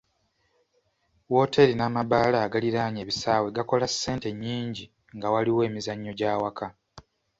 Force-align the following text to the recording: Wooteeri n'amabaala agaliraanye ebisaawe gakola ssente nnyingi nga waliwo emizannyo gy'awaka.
Wooteeri 1.31 1.73
n'amabaala 1.77 2.37
agaliraanye 2.45 2.99
ebisaawe 3.01 3.47
gakola 3.55 3.87
ssente 3.93 4.27
nnyingi 4.31 4.85
nga 5.15 5.27
waliwo 5.33 5.61
emizannyo 5.69 6.11
gy'awaka. 6.19 6.67